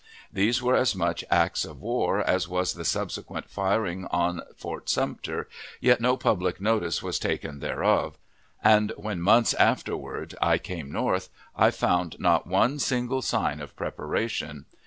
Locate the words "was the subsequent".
2.47-3.51